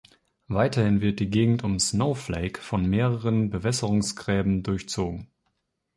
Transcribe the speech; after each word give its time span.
Weiterhin 0.47 0.99
wird 1.01 1.19
die 1.19 1.29
Gegend 1.29 1.63
um 1.63 1.77
Snowflake 1.77 2.59
von 2.59 2.89
mehreren 2.89 3.51
Bewässerungsgräben 3.51 4.63
durchzogen. 4.63 5.27